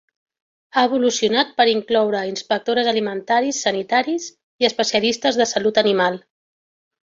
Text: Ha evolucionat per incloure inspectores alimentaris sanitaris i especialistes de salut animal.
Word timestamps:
Ha 0.79 0.83
evolucionat 0.87 1.51
per 1.61 1.67
incloure 1.73 2.23
inspectores 2.31 2.91
alimentaris 2.93 3.61
sanitaris 3.69 4.29
i 4.65 4.71
especialistes 4.73 5.41
de 5.45 5.51
salut 5.57 5.83
animal. 5.87 6.23